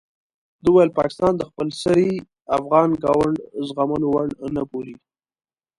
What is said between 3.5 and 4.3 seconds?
زغملو وړ